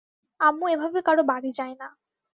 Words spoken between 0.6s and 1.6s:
এভাবে কারো বাড়ি